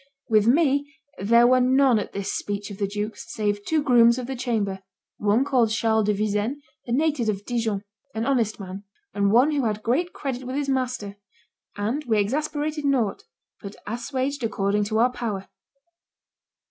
With 0.29 0.47
me 0.47 0.91
was 1.19 1.29
there 1.29 1.45
none 1.61 1.99
at 1.99 2.11
this 2.11 2.33
speech 2.33 2.71
of 2.71 2.79
the 2.79 2.87
duke's, 2.87 3.31
save 3.31 3.63
two 3.65 3.83
grooms 3.83 4.17
of 4.17 4.25
the 4.25 4.35
chamber, 4.35 4.81
one 5.17 5.45
called 5.45 5.69
Charles 5.69 6.07
de 6.07 6.13
Visen, 6.15 6.59
a 6.87 6.91
native 6.91 7.29
of 7.29 7.45
Dijon, 7.45 7.83
an 8.15 8.25
honest 8.25 8.59
man, 8.59 8.83
and 9.13 9.31
one 9.31 9.51
who 9.51 9.65
had 9.65 9.83
great 9.83 10.11
credit 10.11 10.43
with 10.43 10.55
his 10.55 10.69
master; 10.69 11.17
and 11.77 12.03
we 12.05 12.17
exasperated 12.17 12.83
nought, 12.83 13.25
but 13.61 13.75
assuaged 13.85 14.43
according 14.43 14.85
to 14.85 14.97
our 14.97 15.11
power." 15.11 15.49